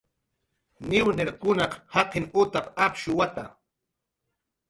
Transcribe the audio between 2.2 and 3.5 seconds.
utap"" apshuwata"